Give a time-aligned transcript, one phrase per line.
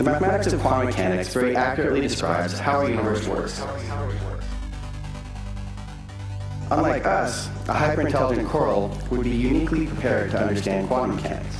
[0.00, 3.62] The mathematics of quantum mechanics very accurately describes how our universe works.
[6.70, 11.59] Unlike us, a hyperintelligent coral would be uniquely prepared to understand quantum mechanics.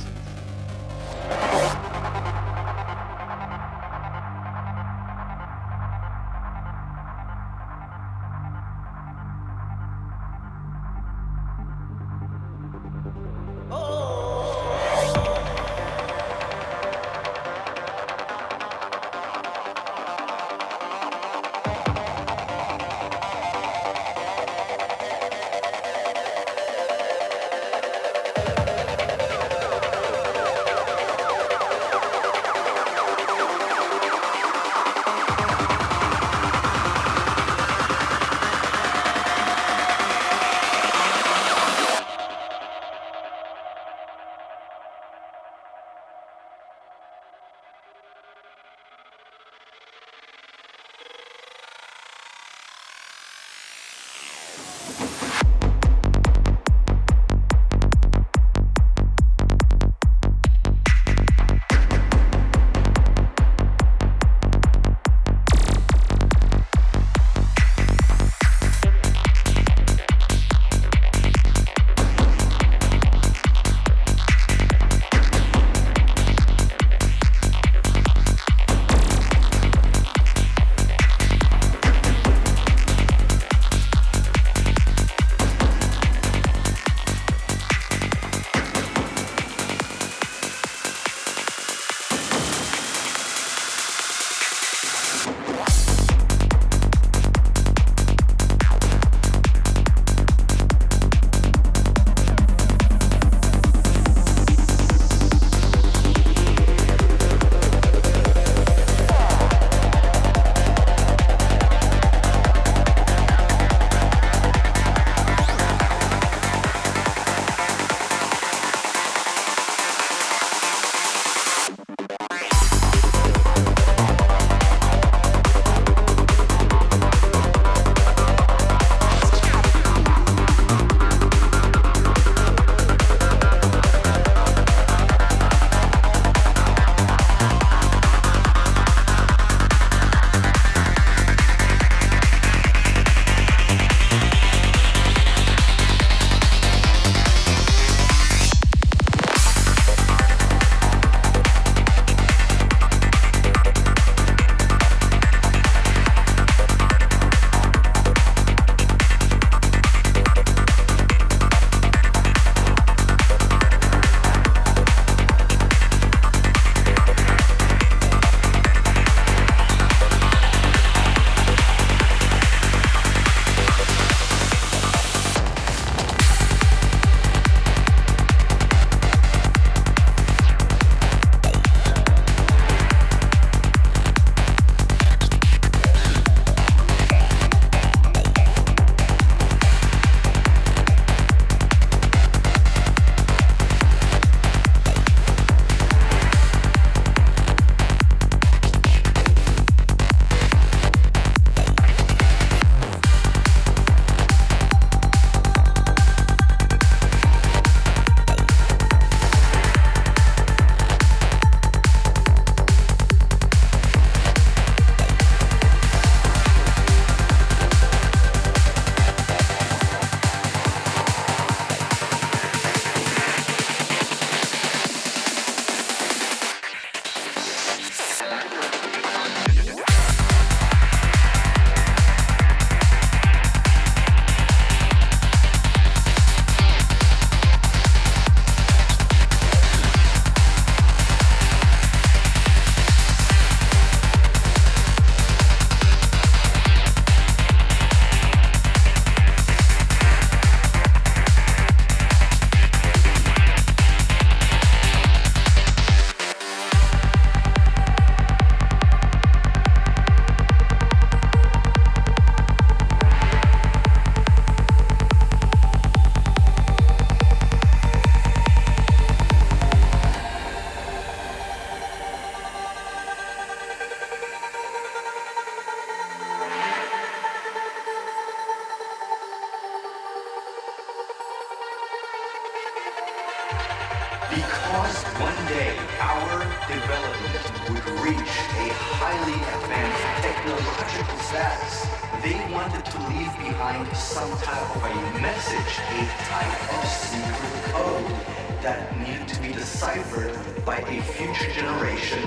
[290.41, 291.85] Technological status,
[292.23, 298.61] they wanted to leave behind some type of a message, a type of secret code
[298.63, 302.21] that needed to be deciphered by a future generation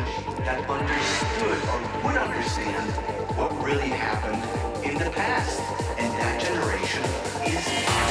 [0.45, 2.91] that understood or would understand
[3.37, 4.43] what really happened
[4.85, 5.61] in the past.
[5.99, 7.03] And that generation
[7.45, 8.04] is